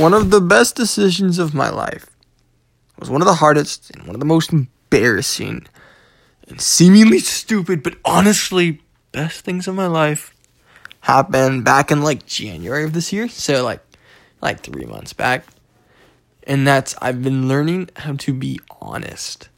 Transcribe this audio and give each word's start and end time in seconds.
one 0.00 0.14
of 0.14 0.30
the 0.30 0.40
best 0.40 0.76
decisions 0.76 1.38
of 1.38 1.52
my 1.52 1.68
life. 1.68 2.06
Was 2.98 3.10
one 3.10 3.20
of 3.20 3.26
the 3.26 3.34
hardest 3.34 3.90
and 3.90 4.04
one 4.04 4.14
of 4.16 4.20
the 4.20 4.26
most 4.26 4.50
embarrassing 4.50 5.66
and 6.48 6.60
seemingly 6.60 7.18
stupid, 7.18 7.82
but 7.82 7.96
honestly 8.04 8.80
best 9.12 9.44
things 9.44 9.68
of 9.68 9.74
my 9.74 9.86
life 9.86 10.34
happened 11.00 11.64
back 11.64 11.90
in 11.90 12.02
like 12.02 12.24
January 12.24 12.84
of 12.84 12.94
this 12.94 13.12
year. 13.12 13.28
So 13.28 13.62
like 13.62 13.80
like 14.40 14.60
3 14.62 14.86
months 14.86 15.12
back. 15.12 15.44
And 16.46 16.66
that's 16.66 16.94
I've 17.02 17.22
been 17.22 17.46
learning 17.46 17.90
how 17.96 18.14
to 18.14 18.32
be 18.32 18.58
honest. 18.80 19.50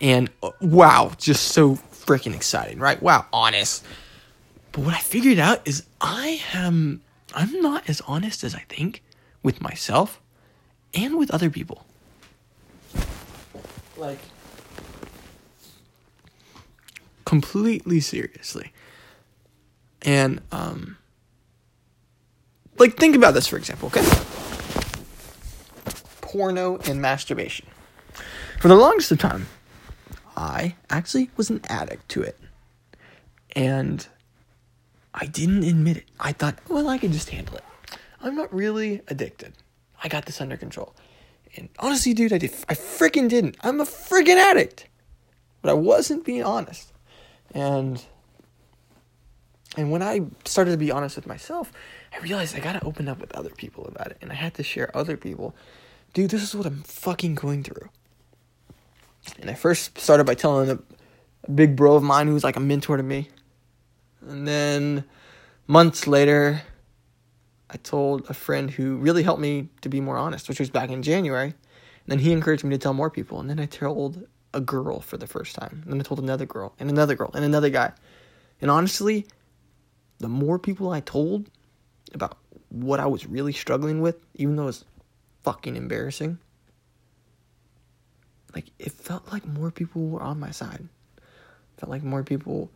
And 0.00 0.28
uh, 0.42 0.50
wow, 0.60 1.12
just 1.16 1.48
so 1.48 1.76
freaking 1.76 2.34
exciting, 2.34 2.78
right? 2.78 3.02
Wow, 3.02 3.24
honest. 3.32 3.82
But 4.72 4.84
what 4.84 4.94
I 4.94 4.98
figured 4.98 5.38
out 5.38 5.66
is 5.66 5.86
I 6.02 6.42
am 6.52 7.00
I'm 7.34 7.62
not 7.62 7.88
as 7.88 8.02
honest 8.02 8.44
as 8.44 8.54
I 8.54 8.64
think 8.68 9.02
with 9.44 9.60
myself 9.60 10.20
and 10.92 11.16
with 11.16 11.30
other 11.30 11.50
people. 11.50 11.86
Like 13.96 14.18
completely 17.24 18.00
seriously. 18.00 18.72
And 20.02 20.40
um 20.50 20.96
like 22.78 22.96
think 22.96 23.14
about 23.14 23.34
this 23.34 23.46
for 23.46 23.56
example, 23.56 23.86
okay? 23.94 24.04
Porno 26.20 26.78
and 26.88 27.00
masturbation. 27.00 27.68
For 28.60 28.66
the 28.68 28.74
longest 28.74 29.12
of 29.12 29.18
time, 29.18 29.46
I 30.36 30.74
actually 30.90 31.30
was 31.36 31.50
an 31.50 31.60
addict 31.68 32.08
to 32.10 32.22
it. 32.22 32.38
And 33.54 34.06
I 35.12 35.26
didn't 35.26 35.62
admit 35.62 35.98
it. 35.98 36.06
I 36.18 36.32
thought, 36.32 36.58
well, 36.68 36.88
I 36.88 36.98
can 36.98 37.12
just 37.12 37.30
handle 37.30 37.56
it. 37.56 37.64
I'm 38.24 38.34
not 38.34 38.52
really 38.52 39.02
addicted. 39.08 39.52
I 40.02 40.08
got 40.08 40.24
this 40.24 40.40
under 40.40 40.56
control. 40.56 40.94
And 41.56 41.68
honestly, 41.78 42.14
dude, 42.14 42.32
I 42.32 42.38
did. 42.38 42.52
I 42.68 42.74
freaking 42.74 43.28
didn't. 43.28 43.56
I'm 43.60 43.80
a 43.80 43.84
freaking 43.84 44.36
addict. 44.36 44.86
But 45.60 45.70
I 45.70 45.74
wasn't 45.74 46.24
being 46.24 46.42
honest. 46.42 46.92
And 47.52 48.02
and 49.76 49.90
when 49.90 50.02
I 50.02 50.22
started 50.44 50.70
to 50.70 50.76
be 50.76 50.90
honest 50.90 51.16
with 51.16 51.26
myself, 51.26 51.70
I 52.12 52.18
realized 52.20 52.56
I 52.56 52.60
gotta 52.60 52.84
open 52.84 53.08
up 53.08 53.20
with 53.20 53.32
other 53.32 53.50
people 53.50 53.86
about 53.86 54.10
it. 54.10 54.16
And 54.22 54.32
I 54.32 54.34
had 54.34 54.54
to 54.54 54.62
share 54.62 54.96
other 54.96 55.16
people. 55.16 55.54
Dude, 56.14 56.30
this 56.30 56.42
is 56.42 56.54
what 56.54 56.64
I'm 56.64 56.82
fucking 56.82 57.34
going 57.34 57.62
through. 57.62 57.90
And 59.38 59.50
I 59.50 59.54
first 59.54 59.98
started 59.98 60.24
by 60.24 60.34
telling 60.34 60.70
a, 60.70 60.78
a 61.44 61.50
big 61.50 61.76
bro 61.76 61.96
of 61.96 62.02
mine 62.02 62.28
who 62.28 62.34
was 62.34 62.44
like 62.44 62.56
a 62.56 62.60
mentor 62.60 62.96
to 62.96 63.02
me. 63.02 63.28
And 64.22 64.48
then 64.48 65.04
months 65.66 66.06
later, 66.06 66.62
I 67.70 67.76
told 67.78 68.28
a 68.28 68.34
friend 68.34 68.70
who 68.70 68.96
really 68.96 69.22
helped 69.22 69.40
me 69.40 69.68
to 69.80 69.88
be 69.88 70.00
more 70.00 70.16
honest, 70.16 70.48
which 70.48 70.60
was 70.60 70.70
back 70.70 70.90
in 70.90 71.02
January. 71.02 71.48
And 71.48 72.06
then 72.06 72.18
he 72.18 72.32
encouraged 72.32 72.64
me 72.64 72.70
to 72.70 72.78
tell 72.78 72.94
more 72.94 73.10
people. 73.10 73.40
And 73.40 73.48
then 73.48 73.58
I 73.58 73.66
told 73.66 74.26
a 74.52 74.60
girl 74.60 75.00
for 75.00 75.16
the 75.16 75.26
first 75.26 75.56
time. 75.56 75.80
And 75.84 75.92
then 75.92 76.00
I 76.00 76.04
told 76.04 76.20
another 76.20 76.46
girl, 76.46 76.74
and 76.78 76.90
another 76.90 77.14
girl, 77.14 77.30
and 77.34 77.44
another 77.44 77.70
guy. 77.70 77.92
And 78.60 78.70
honestly, 78.70 79.26
the 80.18 80.28
more 80.28 80.58
people 80.58 80.90
I 80.90 81.00
told 81.00 81.50
about 82.12 82.38
what 82.68 83.00
I 83.00 83.06
was 83.06 83.26
really 83.26 83.52
struggling 83.52 84.00
with, 84.00 84.16
even 84.34 84.56
though 84.56 84.68
it's 84.68 84.84
fucking 85.42 85.76
embarrassing, 85.76 86.38
like 88.54 88.66
it 88.78 88.92
felt 88.92 89.30
like 89.32 89.46
more 89.46 89.70
people 89.70 90.08
were 90.08 90.22
on 90.22 90.38
my 90.38 90.50
side. 90.50 90.88
It 91.16 91.80
felt 91.80 91.90
like 91.90 92.02
more 92.02 92.22
people 92.22 92.70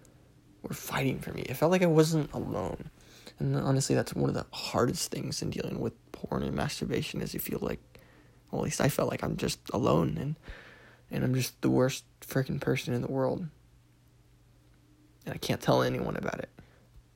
were 0.63 0.75
fighting 0.75 1.21
for 1.21 1.33
me. 1.33 1.43
It 1.43 1.55
felt 1.55 1.71
like 1.71 1.83
I 1.83 1.87
wasn't 1.87 2.33
alone. 2.33 2.91
And 3.39 3.57
honestly, 3.57 3.95
that's 3.95 4.15
one 4.15 4.29
of 4.29 4.35
the 4.35 4.47
hardest 4.53 5.11
things 5.11 5.43
in 5.43 5.51
dealing 5.51 5.79
with 5.81 5.95
porn 6.13 6.43
and 6.43 6.55
masturbation 6.55 7.21
is 7.21 7.35
you 7.35 7.41
feel 7.41 7.61
like, 7.63 7.81
well, 8.51 8.63
at 8.63 8.65
least 8.65 8.81
I 8.81 8.89
felt 8.89 9.11
like 9.11 9.23
I'm 9.23 9.37
just 9.37 9.61
alone 9.73 10.19
and 10.19 10.37
and 11.11 11.25
I'm 11.25 11.35
just 11.35 11.61
the 11.63 11.71
worst 11.71 12.05
freaking 12.21 12.61
person 12.61 12.93
in 12.93 13.01
the 13.01 13.11
world. 13.11 13.47
And 15.25 15.35
I 15.35 15.39
can't 15.39 15.61
tell 15.61 15.83
anyone 15.83 16.17
about 16.17 16.39
it. 16.39 16.51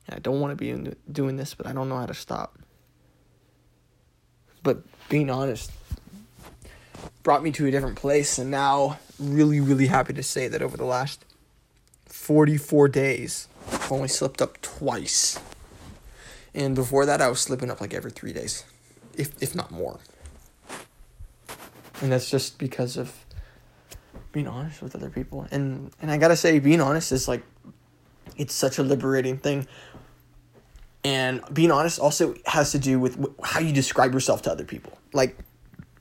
And 0.07 0.15
I 0.15 0.19
don't 0.19 0.39
want 0.39 0.51
to 0.51 0.55
be 0.55 0.95
doing 1.11 1.37
this, 1.37 1.53
but 1.53 1.67
I 1.67 1.73
don't 1.73 1.89
know 1.89 1.97
how 1.97 2.05
to 2.05 2.13
stop. 2.13 2.57
But 4.63 4.83
being 5.09 5.29
honest 5.29 5.71
brought 7.21 7.43
me 7.43 7.51
to 7.51 7.65
a 7.65 7.71
different 7.71 7.95
place, 7.95 8.37
and 8.37 8.51
now 8.51 8.99
really, 9.19 9.59
really 9.59 9.87
happy 9.87 10.13
to 10.13 10.23
say 10.23 10.47
that 10.47 10.61
over 10.61 10.75
the 10.75 10.85
last 10.85 11.25
44 12.05 12.87
days, 12.89 13.47
I've 13.71 13.91
only 13.91 14.07
slipped 14.07 14.41
up 14.41 14.61
twice. 14.61 15.39
And 16.55 16.75
before 16.75 17.05
that, 17.05 17.21
I 17.21 17.29
was 17.29 17.39
slipping 17.39 17.71
up 17.71 17.81
like 17.81 17.93
every 17.93 18.11
three 18.11 18.33
days, 18.33 18.63
if 19.15 19.41
if 19.41 19.55
not 19.55 19.71
more. 19.71 19.99
And 22.01 22.11
that's 22.11 22.29
just 22.29 22.57
because 22.57 22.97
of 22.97 23.25
being 24.31 24.47
honest 24.47 24.81
with 24.81 24.95
other 24.95 25.09
people. 25.09 25.47
And 25.51 25.91
and 26.01 26.11
I 26.11 26.17
gotta 26.17 26.35
say, 26.35 26.59
being 26.59 26.81
honest 26.81 27.11
is 27.11 27.27
like, 27.27 27.43
it's 28.37 28.53
such 28.53 28.77
a 28.77 28.83
liberating 28.83 29.37
thing. 29.37 29.67
And 31.03 31.41
being 31.51 31.71
honest 31.71 31.99
also 31.99 32.35
has 32.45 32.71
to 32.71 32.79
do 32.79 32.99
with 32.99 33.25
how 33.43 33.59
you 33.59 33.73
describe 33.73 34.13
yourself 34.13 34.41
to 34.43 34.51
other 34.51 34.63
people. 34.63 34.97
Like, 35.11 35.37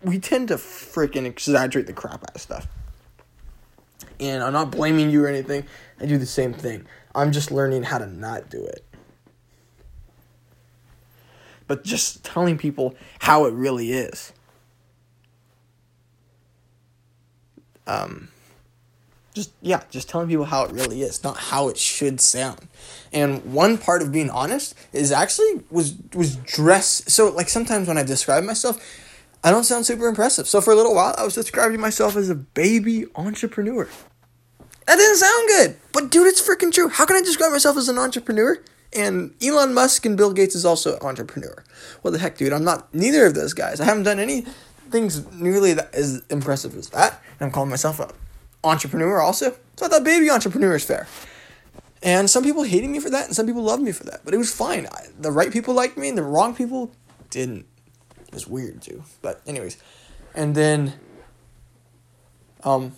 we 0.02 0.18
tend 0.18 0.48
to 0.48 0.54
freaking 0.54 1.26
exaggerate 1.26 1.86
the 1.86 1.92
crap 1.92 2.22
out 2.22 2.34
of 2.34 2.40
stuff. 2.40 2.68
And 4.20 4.44
I'm 4.44 4.52
not 4.52 4.70
blaming 4.70 5.10
you 5.10 5.24
or 5.24 5.28
anything. 5.28 5.66
I 5.98 6.06
do 6.06 6.18
the 6.18 6.26
same 6.26 6.52
thing. 6.52 6.86
I'm 7.14 7.32
just 7.32 7.50
learning 7.50 7.82
how 7.82 7.98
to 7.98 8.06
not 8.06 8.48
do 8.48 8.64
it. 8.64 8.84
But 11.72 11.84
just 11.84 12.22
telling 12.22 12.58
people 12.58 12.94
how 13.20 13.46
it 13.46 13.54
really 13.54 13.92
is. 13.92 14.34
Um, 17.86 18.28
just 19.32 19.52
yeah, 19.62 19.84
just 19.90 20.06
telling 20.06 20.28
people 20.28 20.44
how 20.44 20.64
it 20.64 20.72
really 20.72 21.00
is, 21.00 21.24
not 21.24 21.38
how 21.38 21.70
it 21.70 21.78
should 21.78 22.20
sound. 22.20 22.68
And 23.10 23.54
one 23.54 23.78
part 23.78 24.02
of 24.02 24.12
being 24.12 24.28
honest 24.28 24.74
is 24.92 25.12
actually 25.12 25.62
was 25.70 25.94
was 26.12 26.36
dress. 26.36 27.04
So 27.06 27.30
like 27.30 27.48
sometimes 27.48 27.88
when 27.88 27.96
I 27.96 28.02
describe 28.02 28.44
myself, 28.44 28.78
I 29.42 29.50
don't 29.50 29.64
sound 29.64 29.86
super 29.86 30.08
impressive. 30.08 30.46
So 30.46 30.60
for 30.60 30.74
a 30.74 30.76
little 30.76 30.94
while, 30.94 31.14
I 31.16 31.24
was 31.24 31.34
describing 31.34 31.80
myself 31.80 32.16
as 32.16 32.28
a 32.28 32.34
baby 32.34 33.06
entrepreneur. 33.16 33.88
That 34.86 34.96
didn't 34.96 35.16
sound 35.16 35.48
good, 35.48 35.76
but 35.94 36.10
dude, 36.10 36.26
it's 36.26 36.46
freaking 36.46 36.70
true. 36.70 36.90
How 36.90 37.06
can 37.06 37.16
I 37.16 37.22
describe 37.22 37.50
myself 37.50 37.78
as 37.78 37.88
an 37.88 37.96
entrepreneur? 37.96 38.62
And 38.94 39.34
Elon 39.42 39.72
Musk 39.72 40.04
and 40.04 40.16
Bill 40.16 40.32
Gates 40.32 40.54
is 40.54 40.64
also 40.64 40.96
an 40.96 41.02
entrepreneur. 41.02 41.64
What 42.02 42.10
the 42.10 42.18
heck, 42.18 42.36
dude? 42.36 42.52
I'm 42.52 42.64
not 42.64 42.92
neither 42.94 43.26
of 43.26 43.34
those 43.34 43.54
guys. 43.54 43.80
I 43.80 43.84
haven't 43.84 44.02
done 44.02 44.18
any 44.18 44.44
things 44.90 45.30
nearly 45.32 45.72
that 45.72 45.94
as 45.94 46.22
impressive 46.28 46.76
as 46.76 46.90
that. 46.90 47.22
And 47.40 47.46
I'm 47.46 47.50
calling 47.50 47.70
myself 47.70 48.00
an 48.00 48.10
entrepreneur 48.62 49.20
also. 49.20 49.56
So 49.76 49.86
I 49.86 49.88
thought 49.88 50.04
baby 50.04 50.30
entrepreneur 50.30 50.76
is 50.76 50.84
fair. 50.84 51.06
And 52.02 52.28
some 52.28 52.42
people 52.42 52.64
hated 52.64 52.90
me 52.90 52.98
for 52.98 53.10
that, 53.10 53.26
and 53.26 53.34
some 53.36 53.46
people 53.46 53.62
loved 53.62 53.82
me 53.82 53.92
for 53.92 54.04
that. 54.04 54.24
But 54.24 54.34
it 54.34 54.36
was 54.36 54.52
fine. 54.52 54.86
I, 54.86 55.06
the 55.18 55.30
right 55.30 55.52
people 55.52 55.72
liked 55.72 55.96
me, 55.96 56.08
and 56.08 56.18
the 56.18 56.22
wrong 56.22 56.54
people 56.54 56.90
didn't. 57.30 57.66
It 58.26 58.34
was 58.34 58.46
weird 58.48 58.82
too. 58.82 59.04
But 59.22 59.40
anyways, 59.46 59.78
and 60.34 60.54
then, 60.54 60.94
um, 62.64 62.92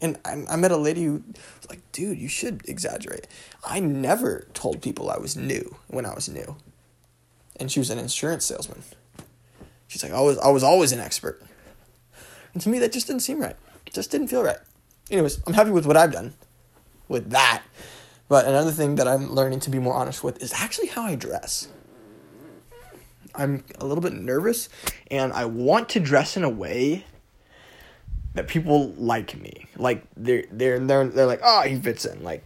and 0.00 0.18
I, 0.24 0.44
I 0.50 0.56
met 0.56 0.70
a 0.70 0.76
lady 0.76 1.04
who 1.04 1.22
was 1.32 1.68
like, 1.68 1.80
dude, 1.92 2.18
you 2.18 2.28
should 2.28 2.62
exaggerate. 2.68 3.26
I 3.64 3.80
never 3.80 4.46
told 4.54 4.82
people 4.82 5.10
I 5.10 5.18
was 5.18 5.36
new 5.36 5.76
when 5.88 6.04
I 6.04 6.14
was 6.14 6.28
new. 6.28 6.56
And 7.56 7.70
she 7.70 7.78
was 7.78 7.90
an 7.90 7.98
insurance 7.98 8.44
salesman. 8.44 8.82
She's 9.86 10.02
like, 10.02 10.12
I 10.12 10.20
was, 10.20 10.38
I 10.38 10.48
was 10.50 10.64
always 10.64 10.92
an 10.92 11.00
expert. 11.00 11.42
And 12.52 12.62
to 12.62 12.68
me, 12.68 12.78
that 12.80 12.92
just 12.92 13.06
didn't 13.06 13.22
seem 13.22 13.40
right. 13.40 13.56
It 13.86 13.94
just 13.94 14.10
didn't 14.10 14.28
feel 14.28 14.42
right. 14.42 14.58
Anyways, 15.10 15.40
I'm 15.46 15.54
happy 15.54 15.70
with 15.70 15.86
what 15.86 15.96
I've 15.96 16.12
done 16.12 16.34
with 17.08 17.30
that. 17.30 17.62
But 18.28 18.46
another 18.46 18.72
thing 18.72 18.96
that 18.96 19.06
I'm 19.06 19.30
learning 19.30 19.60
to 19.60 19.70
be 19.70 19.78
more 19.78 19.94
honest 19.94 20.24
with 20.24 20.42
is 20.42 20.52
actually 20.52 20.88
how 20.88 21.02
I 21.02 21.14
dress. 21.14 21.68
I'm 23.34 23.64
a 23.78 23.84
little 23.84 24.02
bit 24.02 24.12
nervous 24.12 24.68
and 25.10 25.32
I 25.32 25.44
want 25.44 25.88
to 25.90 26.00
dress 26.00 26.36
in 26.36 26.44
a 26.44 26.48
way 26.48 27.04
that 28.34 28.48
people 28.48 28.90
like 28.92 29.40
me. 29.40 29.66
Like 29.76 30.04
they're 30.16 30.44
they're 30.50 30.78
they're 30.78 31.06
they're 31.06 31.26
like, 31.26 31.40
oh, 31.42 31.62
he 31.62 31.76
fits 31.78 32.04
in. 32.04 32.22
Like 32.22 32.44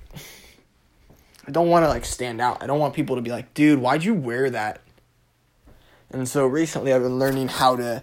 I 1.46 1.50
don't 1.50 1.68
want 1.68 1.84
to 1.84 1.88
like 1.88 2.04
stand 2.04 2.40
out. 2.40 2.62
I 2.62 2.66
don't 2.66 2.78
want 2.78 2.94
people 2.94 3.16
to 3.16 3.22
be 3.22 3.30
like, 3.30 3.54
dude, 3.54 3.80
why'd 3.80 4.04
you 4.04 4.14
wear 4.14 4.50
that? 4.50 4.80
And 6.10 6.28
so 6.28 6.46
recently 6.46 6.92
I've 6.92 7.02
been 7.02 7.18
learning 7.18 7.48
how 7.48 7.76
to 7.76 8.02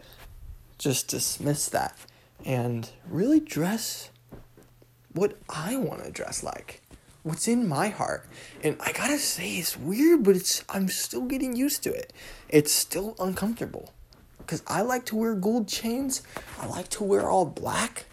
just 0.78 1.08
dismiss 1.08 1.70
that 1.70 1.98
and 2.44 2.90
really 3.08 3.40
dress 3.40 4.10
what 5.14 5.38
I 5.50 5.78
want 5.78 6.04
to 6.04 6.12
dress 6.12 6.44
like. 6.44 6.82
What's 7.24 7.48
in 7.48 7.68
my 7.68 7.88
heart. 7.90 8.28
And 8.64 8.78
I 8.80 8.92
gotta 8.92 9.18
say, 9.18 9.56
it's 9.56 9.78
weird, 9.78 10.24
but 10.24 10.36
it's 10.36 10.64
I'm 10.70 10.88
still 10.90 11.24
getting 11.26 11.56
used 11.56 11.82
to 11.84 11.94
it. 11.94 12.14
It's 12.50 12.72
still 12.72 13.16
uncomfortable 13.20 13.92
because 14.46 14.64
I 14.68 14.82
like 14.82 15.06
to 15.06 15.16
wear 15.16 15.34
gold 15.36 15.68
chains. 15.68 16.22
I 16.60 16.68
like 16.68 16.90
to 16.90 17.04
wear 17.04 17.30
all 17.30 17.46
black. 17.46 18.06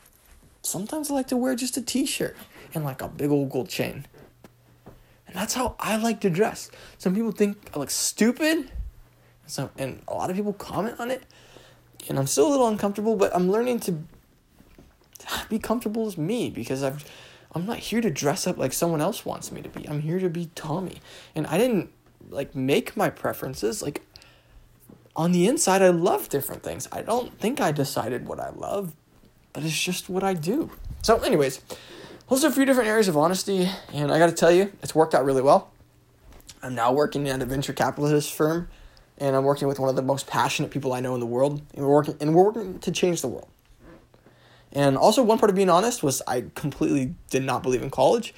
Sometimes 0.63 1.11
I 1.11 1.15
like 1.15 1.29
to 1.29 1.37
wear 1.37 1.55
just 1.55 1.77
a 1.77 1.83
t 1.83 2.07
shirt 2.07 2.37
and 2.75 2.85
like 2.85 3.03
a 3.03 3.09
big 3.09 3.31
old 3.31 3.51
gold 3.51 3.69
chain. 3.69 4.07
And 5.27 5.37
that's 5.37 5.55
how 5.55 5.77
I 5.79 5.97
like 5.97 6.21
to 6.23 6.31
dress. 6.31 6.71
Some 6.99 7.15
people 7.15 7.33
think 7.33 7.57
I 7.75 7.79
look 7.79 7.91
stupid, 7.91 8.71
So 9.47 9.71
and 9.79 10.03
a 10.09 10.15
lot 10.15 10.31
of 10.31 10.37
people 10.37 10.53
comment 10.53 11.01
on 11.01 11.11
it, 11.11 11.23
and 12.09 12.19
I'm 12.19 12.27
still 12.27 12.49
a 12.49 12.51
little 12.51 12.69
uncomfortable, 12.69 13.17
but 13.17 13.35
I'm 13.35 13.51
learning 13.51 13.81
to 13.81 13.99
be 15.49 15.59
comfortable 15.59 16.07
as 16.07 16.19
me 16.19 16.51
because 16.51 16.83
I've 16.83 17.05
I'm 17.55 17.67
not 17.67 17.79
here 17.79 18.01
to 18.01 18.11
dress 18.11 18.47
up 18.47 18.57
like 18.57 18.73
someone 18.73 19.01
else 19.01 19.27
wants 19.27 19.53
me 19.53 19.61
to 19.63 19.69
be. 19.69 19.87
I'm 19.89 20.01
here 20.01 20.19
to 20.19 20.31
be 20.31 20.51
Tommy. 20.55 21.01
And 21.35 21.47
I 21.47 21.59
didn't 21.59 21.91
like 22.31 22.55
make 22.55 22.97
my 22.97 23.11
preferences. 23.11 23.83
Like 23.83 24.03
on 25.15 25.33
the 25.33 25.47
inside 25.47 25.83
I 25.83 25.89
love 25.89 26.29
different 26.29 26.63
things. 26.63 26.89
I 26.93 27.03
don't 27.03 27.39
think 27.39 27.61
I 27.61 27.73
decided 27.73 28.27
what 28.27 28.41
I 28.41 28.51
love, 28.51 28.95
but 29.53 29.63
it's 29.63 29.81
just 29.81 30.09
what 30.09 30.23
I 30.23 30.35
do. 30.35 30.71
So 31.03 31.19
anyways, 31.19 31.61
those 32.29 32.45
are 32.45 32.49
a 32.49 32.53
few 32.53 32.65
different 32.65 32.89
areas 32.89 33.09
of 33.09 33.17
honesty 33.17 33.69
and 33.93 34.13
I 34.13 34.19
got 34.19 34.27
to 34.27 34.35
tell 34.35 34.53
you, 34.53 34.73
it's 34.83 34.95
worked 34.95 35.15
out 35.15 35.25
really 35.25 35.43
well. 35.43 35.71
I'm 36.63 36.75
now 36.75 36.93
working 36.93 37.29
at 37.29 37.43
a 37.43 37.45
venture 37.45 37.73
capitalist 37.73 38.33
firm 38.33 38.69
and 39.19 39.37
I'm 39.37 39.45
working 39.45 39.69
with 39.69 39.79
one 39.79 39.89
of 39.89 39.97
the 39.97 40.03
most 40.03 40.27
passionate 40.27 40.71
people 40.71 40.93
I 40.93 41.01
know 41.01 41.15
in 41.15 41.21
the 41.21 41.27
world. 41.27 41.63
And 41.75 41.85
we're 41.85 41.93
working 41.93 42.17
and 42.21 42.35
we're 42.35 42.45
working 42.45 42.79
to 42.81 42.91
change 42.91 43.21
the 43.21 43.29
world. 43.29 43.49
And 44.73 44.97
also, 44.97 45.23
one 45.23 45.39
part 45.39 45.51
of 45.51 45.57
being 45.57 45.69
honest 45.69 46.03
was 46.03 46.23
I 46.27 46.45
completely 46.55 47.15
did 47.29 47.43
not 47.43 47.63
believe 47.63 47.83
in 47.83 47.91
college. 47.91 48.35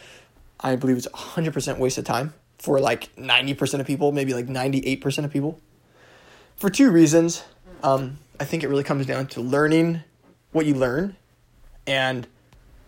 I 0.58 0.74
believe 0.76 0.96
it's 0.96 1.06
100% 1.06 1.78
waste 1.78 1.96
of 1.96 2.04
time 2.04 2.34
for 2.58 2.80
like 2.80 3.14
90% 3.16 3.80
of 3.80 3.86
people, 3.86 4.10
maybe 4.10 4.34
like 4.34 4.46
98% 4.46 5.24
of 5.24 5.30
people. 5.30 5.60
For 6.56 6.70
two 6.70 6.90
reasons. 6.90 7.44
Um, 7.82 8.18
I 8.40 8.44
think 8.44 8.64
it 8.64 8.68
really 8.68 8.84
comes 8.84 9.06
down 9.06 9.26
to 9.28 9.40
learning 9.40 10.02
what 10.52 10.66
you 10.66 10.74
learn 10.74 11.16
and 11.86 12.26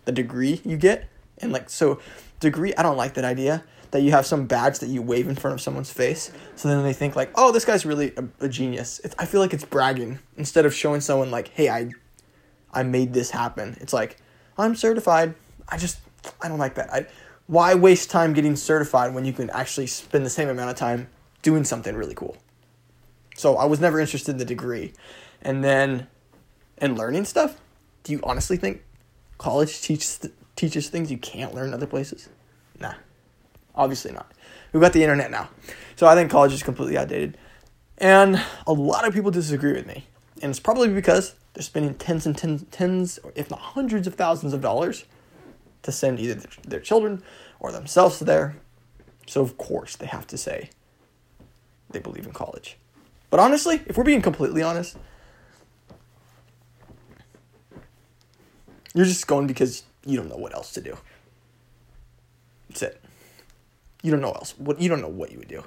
the 0.05 0.11
degree 0.11 0.61
you 0.65 0.77
get. 0.77 1.07
And 1.37 1.51
like, 1.51 1.69
so, 1.69 1.99
degree, 2.39 2.73
I 2.75 2.83
don't 2.83 2.97
like 2.97 3.13
that 3.13 3.23
idea 3.23 3.63
that 3.91 4.01
you 4.01 4.11
have 4.11 4.25
some 4.25 4.47
badge 4.47 4.79
that 4.79 4.89
you 4.89 5.01
wave 5.01 5.29
in 5.29 5.35
front 5.35 5.53
of 5.53 5.61
someone's 5.61 5.91
face. 5.91 6.31
So 6.55 6.67
then 6.67 6.83
they 6.83 6.93
think, 6.93 7.15
like, 7.15 7.31
oh, 7.35 7.51
this 7.51 7.63
guy's 7.63 7.85
really 7.85 8.13
a, 8.17 8.45
a 8.45 8.49
genius. 8.49 8.99
I 9.17 9.25
feel 9.25 9.39
like 9.39 9.53
it's 9.53 9.63
bragging 9.63 10.19
instead 10.35 10.65
of 10.65 10.73
showing 10.73 10.99
someone, 10.99 11.31
like, 11.31 11.49
hey, 11.49 11.69
I 11.69 11.91
I 12.73 12.83
made 12.83 13.13
this 13.13 13.29
happen. 13.29 13.77
It's 13.79 13.93
like, 13.93 14.17
I'm 14.57 14.75
certified. 14.75 15.35
I 15.69 15.77
just, 15.77 15.99
I 16.41 16.49
don't 16.49 16.59
like 16.59 16.75
that. 16.75 16.91
I, 16.93 17.07
why 17.47 17.75
waste 17.75 18.11
time 18.11 18.33
getting 18.33 18.55
certified 18.55 19.13
when 19.13 19.23
you 19.23 19.31
can 19.31 19.49
actually 19.51 19.87
spend 19.87 20.25
the 20.25 20.29
same 20.29 20.49
amount 20.49 20.69
of 20.69 20.75
time 20.75 21.07
doing 21.43 21.63
something 21.63 21.95
really 21.95 22.15
cool? 22.15 22.35
So 23.37 23.55
I 23.55 23.65
was 23.65 23.79
never 23.79 23.99
interested 23.99 24.31
in 24.31 24.37
the 24.37 24.45
degree. 24.45 24.93
And 25.43 25.63
then, 25.63 26.07
and 26.79 26.97
learning 26.97 27.25
stuff, 27.25 27.61
do 28.03 28.11
you 28.11 28.19
honestly 28.23 28.57
think 28.57 28.83
college 29.37 29.79
teaches, 29.79 30.27
teaches 30.55 30.89
things 30.89 31.11
you 31.11 31.19
can't 31.19 31.53
learn 31.53 31.71
other 31.71 31.85
places? 31.85 32.29
Nah, 32.79 32.95
obviously 33.75 34.11
not. 34.11 34.31
We've 34.73 34.81
got 34.81 34.91
the 34.91 35.03
internet 35.03 35.29
now. 35.29 35.49
So 35.95 36.07
I 36.07 36.15
think 36.15 36.31
college 36.31 36.51
is 36.51 36.63
completely 36.63 36.97
outdated. 36.97 37.37
And 37.99 38.41
a 38.65 38.73
lot 38.73 39.07
of 39.07 39.13
people 39.13 39.29
disagree 39.29 39.73
with 39.73 39.85
me. 39.85 40.07
And 40.41 40.49
it's 40.49 40.59
probably 40.59 40.89
because 40.89 41.35
they're 41.53 41.63
spending 41.63 41.93
tens 41.93 42.25
and 42.25 42.35
tens, 42.35 42.65
tens, 42.71 43.19
if 43.35 43.51
not 43.51 43.59
hundreds 43.59 44.07
of 44.07 44.15
thousands 44.15 44.53
of 44.53 44.61
dollars 44.61 45.05
to 45.83 45.91
send 45.91 46.19
either 46.19 46.41
their 46.63 46.79
children 46.79 47.21
or 47.59 47.71
themselves 47.71 48.19
there. 48.19 48.55
So, 49.27 49.41
of 49.41 49.57
course, 49.57 49.95
they 49.95 50.07
have 50.07 50.25
to 50.27 50.37
say 50.37 50.71
they 51.89 51.99
believe 51.99 52.25
in 52.25 52.33
college. 52.33 52.77
But 53.29 53.39
honestly, 53.39 53.81
if 53.87 53.97
we're 53.97 54.03
being 54.03 54.21
completely 54.21 54.63
honest, 54.63 54.97
you're 58.93 59.05
just 59.05 59.27
going 59.27 59.47
because 59.47 59.83
you 60.05 60.17
don't 60.17 60.29
know 60.29 60.37
what 60.37 60.53
else 60.53 60.71
to 60.73 60.81
do. 60.81 60.97
That's 62.69 62.83
it. 62.83 63.01
You 64.01 64.11
don't 64.11 64.21
know 64.21 64.31
else. 64.31 64.53
What 64.57 64.79
you 64.79 64.89
don't 64.89 65.01
know 65.01 65.07
what 65.09 65.31
you 65.31 65.39
would 65.39 65.47
do. 65.47 65.63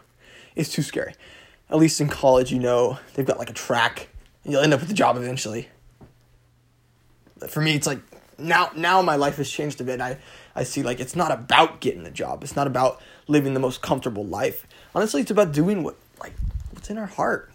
It's 0.57 0.71
too 0.71 0.83
scary. 0.83 1.15
At 1.69 1.79
least 1.79 2.01
in 2.01 2.09
college, 2.09 2.51
you 2.53 2.59
know 2.59 2.99
they've 3.15 3.27
got 3.27 3.39
like 3.39 3.51
a 3.51 3.55
track, 3.55 4.09
and 4.45 4.53
you'll 4.53 4.63
end 4.63 4.73
up 4.75 4.81
with 4.81 4.91
a 4.91 4.95
job 4.95 5.17
eventually 5.17 5.69
But 7.39 7.51
for 7.51 7.61
me, 7.61 7.75
it's 7.75 7.87
like 7.87 8.01
now 8.39 8.71
now 8.75 9.03
my 9.03 9.17
life 9.17 9.37
has 9.37 9.51
changed 9.51 9.81
a 9.81 9.85
bit. 9.85 10.01
I 10.01 10.19
I 10.57 10.65
see 10.65 10.83
like 10.83 11.01
it's 11.01 11.17
not 11.17 11.31
about 11.31 11.81
getting 11.81 12.07
a 12.07 12.11
job. 12.11 12.43
It's 12.43 12.57
not 12.57 12.67
about 12.67 13.01
living 13.29 13.55
the 13.55 13.61
most 13.61 13.83
comfortable 13.83 14.25
life. 14.25 14.67
Honestly, 14.95 15.21
it's 15.21 15.31
about 15.31 15.53
doing 15.53 15.83
what 15.83 15.97
like 16.21 16.33
what's 16.73 16.91
in 16.91 16.99
our 16.99 17.07
heart. 17.07 17.50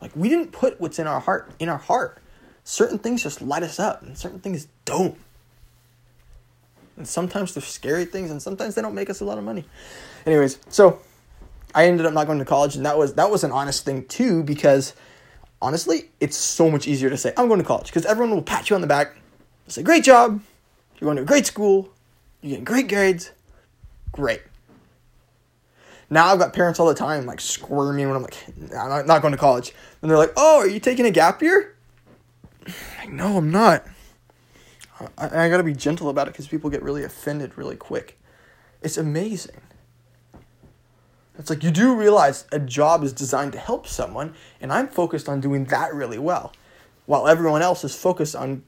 Like 0.00 0.12
we 0.14 0.28
didn't 0.28 0.52
put 0.52 0.80
what's 0.80 0.98
in 0.98 1.06
our 1.06 1.20
heart 1.20 1.50
in 1.58 1.68
our 1.68 1.78
heart. 1.78 2.18
Certain 2.64 2.98
things 2.98 3.22
just 3.22 3.42
light 3.42 3.62
us 3.62 3.78
up, 3.78 4.02
and 4.02 4.16
certain 4.16 4.38
things 4.38 4.68
don't. 4.84 5.16
And 6.96 7.08
sometimes 7.08 7.54
they're 7.54 7.62
scary 7.62 8.04
things, 8.04 8.30
and 8.30 8.40
sometimes 8.40 8.74
they 8.74 8.82
don't 8.82 8.94
make 8.94 9.10
us 9.10 9.20
a 9.20 9.24
lot 9.24 9.38
of 9.38 9.44
money. 9.44 9.64
Anyways, 10.26 10.58
so 10.68 11.00
I 11.74 11.86
ended 11.86 12.06
up 12.06 12.12
not 12.12 12.26
going 12.26 12.38
to 12.38 12.44
college, 12.44 12.76
and 12.76 12.84
that 12.86 12.98
was 12.98 13.14
that 13.14 13.30
was 13.30 13.44
an 13.44 13.52
honest 13.52 13.84
thing 13.84 14.04
too 14.06 14.42
because 14.42 14.94
honestly, 15.62 16.10
it's 16.20 16.36
so 16.36 16.70
much 16.70 16.86
easier 16.88 17.10
to 17.10 17.16
say, 17.16 17.32
I'm 17.36 17.48
going 17.48 17.60
to 17.60 17.66
college 17.66 17.86
because 17.86 18.06
everyone 18.06 18.34
will 18.34 18.42
pat 18.42 18.70
you 18.70 18.76
on 18.76 18.80
the 18.80 18.86
back, 18.86 19.16
say, 19.68 19.82
Great 19.82 20.04
job. 20.04 20.40
You're 20.98 21.06
going 21.06 21.16
to 21.16 21.22
a 21.22 21.26
great 21.26 21.46
school. 21.46 21.88
You're 22.42 22.50
getting 22.50 22.64
great 22.64 22.88
grades. 22.88 23.32
Great. 24.12 24.42
Now 26.10 26.26
I've 26.26 26.38
got 26.40 26.52
parents 26.52 26.80
all 26.80 26.86
the 26.86 26.94
time 26.94 27.24
like 27.24 27.40
squirming 27.40 28.08
when 28.08 28.16
I'm 28.16 28.22
like, 28.22 28.36
I'm 28.76 29.06
not 29.06 29.22
going 29.22 29.32
to 29.32 29.38
college. 29.38 29.72
And 30.02 30.10
they're 30.10 30.18
like, 30.18 30.32
Oh, 30.36 30.58
are 30.58 30.68
you 30.68 30.80
taking 30.80 31.06
a 31.06 31.10
gap 31.10 31.40
year? 31.40 31.76
Like, 32.98 33.12
no, 33.12 33.38
I'm 33.38 33.50
not. 33.50 33.86
I, 35.16 35.46
I 35.46 35.48
gotta 35.48 35.62
be 35.62 35.72
gentle 35.72 36.08
about 36.08 36.28
it 36.28 36.32
because 36.32 36.48
people 36.48 36.68
get 36.70 36.82
really 36.82 37.04
offended 37.04 37.56
really 37.56 37.76
quick. 37.76 38.18
It's 38.82 38.98
amazing. 38.98 39.60
It's 41.38 41.48
like 41.48 41.62
you 41.62 41.70
do 41.70 41.94
realize 41.94 42.44
a 42.52 42.58
job 42.58 43.02
is 43.02 43.12
designed 43.12 43.52
to 43.52 43.58
help 43.58 43.86
someone, 43.86 44.34
and 44.60 44.70
I'm 44.70 44.88
focused 44.88 45.28
on 45.28 45.40
doing 45.40 45.64
that 45.66 45.94
really 45.94 46.18
well, 46.18 46.52
while 47.06 47.26
everyone 47.26 47.62
else 47.62 47.82
is 47.82 47.94
focused 47.94 48.36
on 48.36 48.62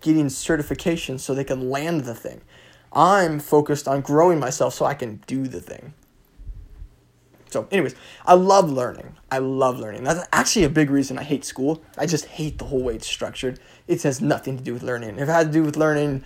getting 0.00 0.30
certification 0.30 1.18
so 1.18 1.34
they 1.34 1.44
can 1.44 1.68
land 1.68 2.02
the 2.02 2.14
thing. 2.14 2.40
I'm 2.92 3.40
focused 3.40 3.86
on 3.86 4.00
growing 4.00 4.40
myself 4.40 4.72
so 4.72 4.86
I 4.86 4.94
can 4.94 5.22
do 5.26 5.46
the 5.46 5.60
thing. 5.60 5.92
So, 7.50 7.66
anyways, 7.70 7.94
I 8.26 8.34
love 8.34 8.70
learning. 8.70 9.16
I 9.30 9.38
love 9.38 9.78
learning. 9.78 10.04
That's 10.04 10.26
actually 10.32 10.64
a 10.64 10.70
big 10.70 10.90
reason 10.90 11.18
I 11.18 11.22
hate 11.22 11.44
school. 11.44 11.82
I 11.96 12.06
just 12.06 12.26
hate 12.26 12.58
the 12.58 12.66
whole 12.66 12.82
way 12.82 12.94
it's 12.94 13.06
structured. 13.06 13.58
It 13.86 14.02
has 14.02 14.20
nothing 14.20 14.58
to 14.58 14.62
do 14.62 14.74
with 14.74 14.82
learning. 14.82 15.18
If 15.18 15.28
it 15.28 15.32
had 15.32 15.46
to 15.46 15.52
do 15.52 15.62
with 15.62 15.76
learning, 15.76 16.24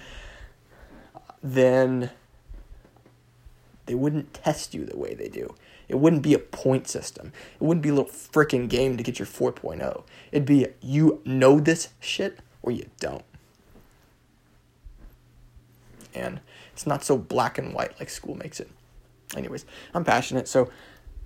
then 1.42 2.10
they 3.86 3.94
wouldn't 3.94 4.34
test 4.34 4.74
you 4.74 4.84
the 4.84 4.96
way 4.96 5.14
they 5.14 5.28
do. 5.28 5.54
It 5.88 5.96
wouldn't 5.96 6.22
be 6.22 6.34
a 6.34 6.38
point 6.38 6.88
system. 6.88 7.32
It 7.60 7.62
wouldn't 7.62 7.82
be 7.82 7.90
a 7.90 7.94
little 7.94 8.10
freaking 8.10 8.68
game 8.68 8.96
to 8.96 9.02
get 9.02 9.18
your 9.18 9.26
4.0. 9.26 10.04
It'd 10.30 10.46
be 10.46 10.66
you 10.80 11.20
know 11.24 11.60
this 11.60 11.90
shit 12.00 12.38
or 12.62 12.72
you 12.72 12.88
don't. 12.98 13.24
And 16.14 16.40
it's 16.72 16.86
not 16.86 17.04
so 17.04 17.18
black 17.18 17.58
and 17.58 17.74
white 17.74 17.98
like 17.98 18.10
school 18.10 18.34
makes 18.34 18.60
it. 18.60 18.70
Anyways, 19.36 19.64
I'm 19.94 20.04
passionate, 20.04 20.46
so 20.46 20.70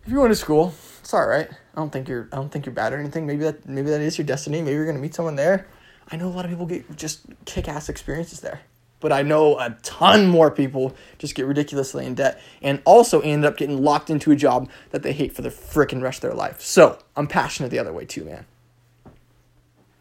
if 0.06 0.12
you're 0.12 0.20
going 0.20 0.30
to 0.30 0.36
school, 0.36 0.72
it's 1.00 1.12
all 1.12 1.26
right. 1.26 1.48
I 1.50 1.76
don't 1.76 1.92
think 1.92 2.08
you're 2.08 2.28
I 2.32 2.36
don't 2.36 2.48
think 2.48 2.64
you're 2.64 2.75
bad 2.75 2.92
or 2.92 2.98
anything. 2.98 3.26
Maybe 3.26 3.44
that 3.44 3.68
maybe 3.68 3.90
that 3.90 4.00
is 4.00 4.16
your 4.16 4.26
destiny. 4.26 4.62
Maybe 4.62 4.75
you're 4.75 4.84
going 4.84 4.96
to 4.96 5.02
meet 5.02 5.14
someone 5.14 5.36
there. 5.36 5.66
I 6.08 6.16
know 6.16 6.28
a 6.28 6.30
lot 6.30 6.44
of 6.44 6.50
people 6.50 6.66
get 6.66 6.96
just 6.96 7.22
kick-ass 7.44 7.88
experiences 7.88 8.40
there 8.40 8.60
but 9.00 9.12
I 9.12 9.22
know 9.22 9.58
a 9.58 9.76
ton 9.82 10.26
more 10.26 10.50
people 10.50 10.94
just 11.18 11.34
get 11.34 11.46
ridiculously 11.46 12.06
in 12.06 12.14
debt 12.14 12.40
and 12.62 12.80
also 12.84 13.20
end 13.20 13.44
up 13.44 13.56
getting 13.56 13.82
locked 13.82 14.10
into 14.10 14.30
a 14.30 14.36
job 14.36 14.70
that 14.90 15.02
they 15.02 15.12
hate 15.12 15.34
for 15.34 15.42
the 15.42 15.48
freaking 15.48 16.02
rest 16.02 16.25
of 16.25 16.30
their 16.30 16.36
life. 16.36 16.60
So 16.60 16.98
I'm 17.14 17.26
passionate 17.26 17.70
the 17.70 17.78
other 17.78 17.92
way 17.92 18.04
too, 18.04 18.25
man. 18.25 18.46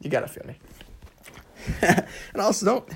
You 0.02 0.10
gotta 0.10 0.28
feel 0.28 0.46
me. 0.48 0.56
and 1.82 2.42
also 2.42 2.66
don't. 2.66 2.90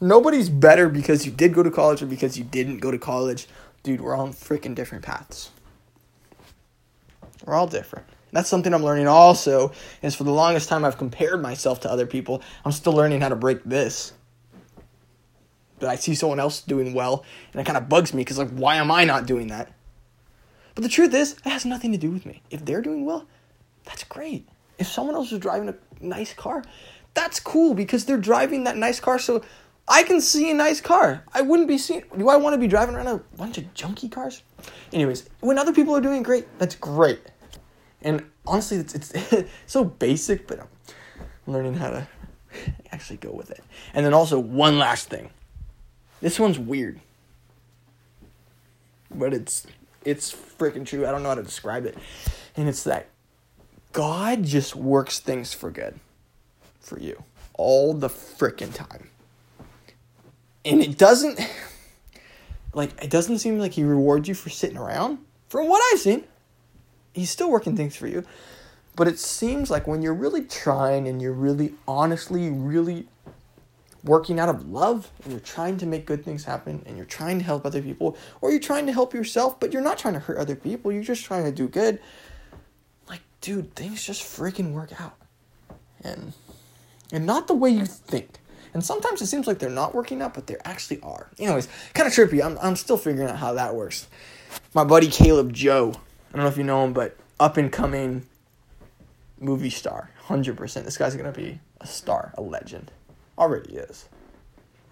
Nobody's 0.00 0.48
better 0.48 0.88
because 0.88 1.26
you 1.26 1.32
did 1.32 1.54
go 1.54 1.62
to 1.62 1.70
college 1.70 2.02
or 2.02 2.06
because 2.06 2.38
you 2.38 2.44
didn't 2.44 2.78
go 2.78 2.90
to 2.90 2.98
college. 2.98 3.46
Dude, 3.82 4.00
we're 4.00 4.16
on 4.16 4.32
freaking 4.32 4.74
different 4.74 5.04
paths. 5.04 5.50
We're 7.48 7.54
all 7.54 7.66
different. 7.66 8.06
That's 8.30 8.48
something 8.48 8.72
I'm 8.74 8.84
learning 8.84 9.08
also. 9.08 9.72
Is 10.02 10.14
for 10.14 10.24
the 10.24 10.30
longest 10.30 10.68
time 10.68 10.84
I've 10.84 10.98
compared 10.98 11.42
myself 11.42 11.80
to 11.80 11.90
other 11.90 12.06
people. 12.06 12.42
I'm 12.64 12.72
still 12.72 12.92
learning 12.92 13.22
how 13.22 13.30
to 13.30 13.36
break 13.36 13.64
this 13.64 14.12
but 15.78 15.88
I 15.88 15.96
see 15.96 16.14
someone 16.14 16.40
else 16.40 16.60
doing 16.60 16.94
well, 16.94 17.24
and 17.52 17.60
it 17.60 17.64
kind 17.64 17.78
of 17.78 17.88
bugs 17.88 18.12
me 18.12 18.22
because 18.22 18.38
like, 18.38 18.50
why 18.50 18.76
am 18.76 18.90
I 18.90 19.04
not 19.04 19.26
doing 19.26 19.48
that? 19.48 19.72
But 20.74 20.82
the 20.82 20.88
truth 20.88 21.14
is, 21.14 21.32
it 21.44 21.50
has 21.50 21.64
nothing 21.64 21.92
to 21.92 21.98
do 21.98 22.10
with 22.10 22.24
me. 22.26 22.42
If 22.50 22.64
they're 22.64 22.82
doing 22.82 23.04
well, 23.04 23.26
that's 23.84 24.04
great. 24.04 24.48
If 24.78 24.86
someone 24.86 25.14
else 25.14 25.32
is 25.32 25.38
driving 25.40 25.68
a 25.68 25.74
nice 26.00 26.32
car, 26.32 26.62
that's 27.14 27.40
cool 27.40 27.74
because 27.74 28.04
they're 28.04 28.16
driving 28.16 28.64
that 28.64 28.76
nice 28.76 29.00
car. 29.00 29.18
So 29.18 29.42
I 29.88 30.04
can 30.04 30.20
see 30.20 30.50
a 30.50 30.54
nice 30.54 30.80
car. 30.80 31.24
I 31.34 31.40
wouldn't 31.40 31.66
be 31.66 31.78
seeing. 31.78 32.04
Do 32.16 32.28
I 32.28 32.36
want 32.36 32.54
to 32.54 32.58
be 32.58 32.68
driving 32.68 32.94
around 32.94 33.08
a 33.08 33.18
bunch 33.36 33.58
of 33.58 33.64
junky 33.74 34.10
cars? 34.10 34.42
Anyways, 34.92 35.28
when 35.40 35.58
other 35.58 35.72
people 35.72 35.96
are 35.96 36.00
doing 36.00 36.22
great, 36.22 36.46
that's 36.58 36.76
great. 36.76 37.20
And 38.02 38.24
honestly, 38.46 38.78
it's 38.78 38.94
it's 38.94 39.12
so 39.66 39.84
basic, 39.84 40.46
but 40.46 40.60
I'm 40.60 40.68
learning 41.46 41.74
how 41.74 41.90
to 41.90 42.08
actually 42.92 43.16
go 43.16 43.32
with 43.32 43.50
it. 43.50 43.62
And 43.94 44.04
then 44.04 44.14
also 44.14 44.38
one 44.38 44.78
last 44.78 45.08
thing. 45.08 45.30
This 46.20 46.38
one's 46.38 46.58
weird. 46.58 47.00
But 49.10 49.34
it's 49.34 49.66
it's 50.04 50.32
freaking 50.32 50.86
true. 50.86 51.06
I 51.06 51.10
don't 51.10 51.22
know 51.22 51.30
how 51.30 51.34
to 51.34 51.42
describe 51.42 51.86
it. 51.86 51.96
And 52.56 52.68
it's 52.68 52.84
that 52.84 53.06
God 53.92 54.44
just 54.44 54.76
works 54.76 55.18
things 55.18 55.52
for 55.54 55.70
good 55.70 55.98
for 56.80 56.98
you 56.98 57.24
all 57.54 57.92
the 57.92 58.08
freaking 58.08 58.72
time. 58.72 59.10
And 60.64 60.82
it 60.82 60.96
doesn't 60.96 61.40
like 62.72 62.90
it 63.02 63.10
doesn't 63.10 63.38
seem 63.38 63.58
like 63.58 63.72
he 63.72 63.84
rewards 63.84 64.28
you 64.28 64.34
for 64.34 64.50
sitting 64.50 64.78
around. 64.78 65.18
From 65.48 65.68
what 65.68 65.82
I've 65.92 66.00
seen, 66.00 66.24
he's 67.18 67.30
still 67.30 67.50
working 67.50 67.76
things 67.76 67.96
for 67.96 68.06
you. 68.06 68.24
But 68.96 69.06
it 69.06 69.18
seems 69.18 69.70
like 69.70 69.86
when 69.86 70.02
you're 70.02 70.12
really 70.12 70.42
trying 70.42 71.06
and 71.06 71.22
you're 71.22 71.32
really 71.32 71.74
honestly 71.86 72.50
really 72.50 73.06
working 74.02 74.40
out 74.40 74.48
of 74.48 74.68
love 74.68 75.10
and 75.22 75.32
you're 75.32 75.40
trying 75.40 75.76
to 75.78 75.86
make 75.86 76.06
good 76.06 76.24
things 76.24 76.44
happen 76.44 76.82
and 76.86 76.96
you're 76.96 77.06
trying 77.06 77.38
to 77.38 77.44
help 77.44 77.64
other 77.64 77.82
people 77.82 78.16
or 78.40 78.50
you're 78.50 78.60
trying 78.60 78.86
to 78.86 78.92
help 78.92 79.12
yourself 79.12 79.58
but 79.60 79.72
you're 79.72 79.82
not 79.82 79.98
trying 79.98 80.14
to 80.14 80.20
hurt 80.20 80.38
other 80.38 80.56
people 80.56 80.90
you're 80.90 81.02
just 81.02 81.24
trying 81.24 81.44
to 81.44 81.52
do 81.52 81.68
good 81.68 82.00
like 83.08 83.20
dude 83.40 83.74
things 83.74 84.02
just 84.02 84.22
freaking 84.22 84.72
work 84.72 85.00
out. 85.00 85.16
And 86.02 86.32
and 87.12 87.24
not 87.24 87.46
the 87.46 87.54
way 87.54 87.70
you 87.70 87.86
think. 87.86 88.38
And 88.74 88.84
sometimes 88.84 89.22
it 89.22 89.26
seems 89.26 89.46
like 89.46 89.58
they're 89.58 89.70
not 89.70 89.94
working 89.94 90.22
out 90.22 90.34
but 90.34 90.46
they 90.46 90.56
actually 90.64 91.00
are. 91.02 91.28
Anyways 91.38 91.68
kind 91.94 92.06
of 92.06 92.12
trippy. 92.12 92.44
I'm, 92.44 92.58
I'm 92.60 92.76
still 92.76 92.96
figuring 92.96 93.28
out 93.28 93.36
how 93.36 93.52
that 93.54 93.74
works. 93.74 94.08
My 94.74 94.84
buddy 94.84 95.08
caleb 95.08 95.52
joe 95.52 95.94
i 96.28 96.36
don't 96.36 96.42
know 96.42 96.48
if 96.48 96.56
you 96.56 96.64
know 96.64 96.84
him 96.84 96.92
but 96.92 97.16
up 97.40 97.56
and 97.56 97.72
coming 97.72 98.26
movie 99.40 99.70
star 99.70 100.10
100% 100.26 100.84
this 100.84 100.98
guy's 100.98 101.16
gonna 101.16 101.32
be 101.32 101.60
a 101.80 101.86
star 101.86 102.32
a 102.36 102.42
legend 102.42 102.90
already 103.38 103.74
is 103.74 104.08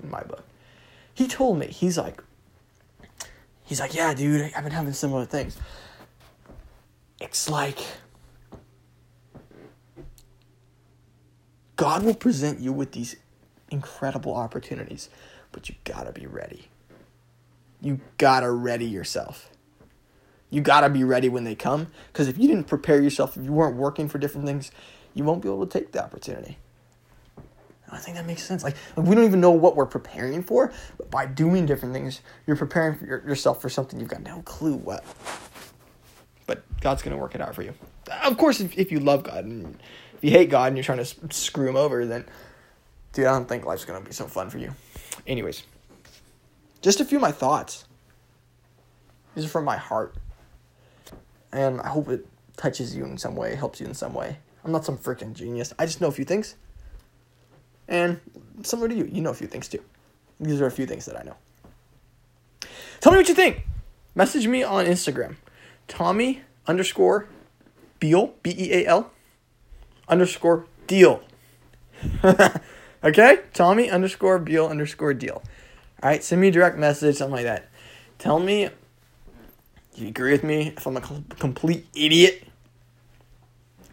in 0.02 0.11
my 0.11 0.23
book. 0.23 0.45
He 1.14 1.26
told 1.26 1.59
me, 1.59 1.66
he's 1.66 1.99
like, 1.99 2.23
he's 3.64 3.81
like, 3.81 3.95
yeah, 3.95 4.14
dude, 4.14 4.52
I've 4.55 4.62
been 4.62 4.73
having 4.73 4.93
similar 4.93 5.25
things. 5.25 5.57
It's 7.21 7.49
like 7.49 7.78
God 11.76 12.02
will 12.02 12.14
present 12.14 12.61
you 12.61 12.73
with 12.73 12.93
these 12.93 13.16
incredible 13.71 14.35
opportunities, 14.35 15.09
but 15.52 15.69
you 15.69 15.75
gotta 15.85 16.12
be 16.12 16.26
ready. 16.26 16.69
You 17.81 18.00
gotta 18.19 18.50
ready 18.50 18.87
yourself. 18.87 19.50
You 20.50 20.61
gotta 20.61 20.88
be 20.88 21.05
ready 21.05 21.29
when 21.29 21.45
they 21.45 21.55
come, 21.55 21.88
because 22.12 22.29
if 22.29 22.38
you 22.38 22.49
didn't 22.49 22.65
prepare 22.65 23.03
yourself, 23.03 23.37
if 23.37 23.45
you 23.45 23.53
weren't 23.53 23.76
working 23.76 24.09
for 24.09 24.19
different 24.19 24.47
things, 24.47 24.71
you 25.15 25.25
won't 25.25 25.43
be 25.43 25.49
able 25.49 25.67
to 25.67 25.79
take 25.79 25.93
the 25.93 26.03
opportunity. 26.03 26.59
I 27.91 27.99
think 27.99 28.17
that 28.17 28.26
makes 28.26 28.43
sense. 28.43 28.65
Like, 28.65 28.76
we 28.97 29.15
don't 29.15 29.25
even 29.25 29.41
know 29.41 29.53
what 29.53 29.76
we're 29.76 29.87
preparing 29.87 30.43
for, 30.43 30.73
but 30.99 31.11
by 31.11 31.26
doing 31.26 31.67
different 31.67 31.95
things, 31.95 32.21
you're 32.47 32.57
preparing 32.57 32.99
for 32.99 33.07
your, 33.07 33.26
yourself 33.26 33.62
for 33.62 33.69
something 33.69 34.00
you've 34.00 34.09
got 34.09 34.23
no 34.23 34.43
clue 34.43 34.75
what. 34.75 35.05
But 36.47 36.62
God's 36.81 37.03
gonna 37.03 37.17
work 37.17 37.35
it 37.35 37.41
out 37.41 37.55
for 37.55 37.62
you. 37.62 37.75
Of 38.25 38.37
course, 38.38 38.61
if, 38.61 38.76
if 38.76 38.91
you 38.93 39.00
love 39.00 39.25
God 39.25 39.45
and 39.45 39.79
if 40.15 40.25
you 40.25 40.31
hate 40.31 40.50
God 40.50 40.69
and 40.69 40.76
you're 40.76 40.85
trying 40.85 40.99
to 40.99 41.35
screw 41.35 41.69
him 41.69 41.76
over, 41.76 42.07
then 42.07 42.25
dude, 43.12 43.26
I 43.26 43.33
don't 43.33 43.49
think 43.49 43.65
life's 43.65 43.85
gonna 43.85 44.00
be 44.00 44.12
so 44.12 44.26
fun 44.26 44.50
for 44.50 44.59
you. 44.59 44.75
Anyways, 45.26 45.62
just 46.83 47.00
a 47.00 47.05
few 47.05 47.19
of 47.19 47.23
my 47.23 47.33
thoughts. 47.33 47.85
These 49.35 49.45
are 49.45 49.49
from 49.49 49.65
my 49.65 49.76
heart, 49.76 50.15
and 51.53 51.81
I 51.81 51.88
hope 51.88 52.09
it 52.09 52.26
touches 52.57 52.97
you 52.97 53.05
in 53.05 53.19
some 53.19 53.37
way, 53.37 53.55
helps 53.55 53.81
you 53.81 53.87
in 53.87 53.95
some 53.95 54.15
way. 54.15 54.38
I'm 54.65 54.73
not 54.73 54.85
some 54.85 54.99
freaking 54.99 55.33
genius. 55.33 55.73
I 55.79 55.87
just 55.87 56.00
know 56.00 56.09
a 56.09 56.12
few 56.12 56.25
things 56.25 56.57
and 57.88 58.21
similar 58.62 58.88
to 58.88 58.95
you, 58.95 59.09
you 59.11 59.23
know 59.23 59.31
a 59.31 59.35
few 59.35 59.47
things 59.47 59.69
too. 59.69 59.83
These 60.41 60.61
are 60.61 60.67
a 60.67 60.71
few 60.71 60.87
things 60.87 61.07
that 61.07 61.19
I 61.19 61.23
know. 61.23 61.37
Tell 63.00 63.12
me 63.12 63.19
what 63.19 63.29
you 63.29 63.35
think. 63.35 63.67
Message 64.15 64.47
me 64.47 64.62
on 64.62 64.87
Instagram. 64.87 65.37
Tommy 65.88 66.43
underscore 66.67 67.29
Beal, 68.00 68.35
B 68.43 68.55
E 68.59 68.73
A 68.73 68.87
L, 68.87 69.11
underscore 70.09 70.67
deal. 70.87 71.23
okay? 73.05 73.41
Tommy 73.55 73.91
underscore 73.91 74.38
Beal 74.38 74.67
underscore 74.67 75.15
deal. 75.15 75.43
All 76.03 76.11
right, 76.11 76.23
send 76.23 76.41
me 76.41 76.49
a 76.49 76.50
direct 76.50 76.76
message, 76.76 77.17
something 77.17 77.37
like 77.37 77.45
that. 77.45 77.69
Tell 78.19 78.38
me 78.38 78.69
you 79.99 80.09
agree 80.09 80.33
with 80.33 80.45
me 80.45 80.75
if 80.76 80.87
I'm 80.87 80.97
a 80.97 81.00
complete 81.00 81.87
idiot, 81.95 82.47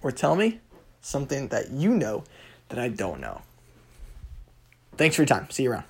or 0.02 0.12
tell 0.12 0.36
me 0.36 0.60
something 1.02 1.48
that 1.50 1.72
you 1.72 1.90
know 1.90 2.24
that 2.70 2.80
I 2.80 2.90
don't 2.90 3.20
know. 3.20 3.42
Thanks 4.98 5.16
for 5.16 5.22
your 5.22 5.28
time. 5.28 5.50
See 5.50 5.64
you 5.64 5.72
around. 5.72 5.86